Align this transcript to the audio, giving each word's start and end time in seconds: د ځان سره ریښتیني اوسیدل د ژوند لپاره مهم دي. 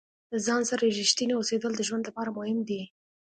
د 0.31 0.33
ځان 0.45 0.61
سره 0.69 0.83
ریښتیني 0.99 1.33
اوسیدل 1.37 1.71
د 1.75 1.81
ژوند 1.87 2.03
لپاره 2.09 2.29
مهم 2.37 2.59
دي. 2.69 2.81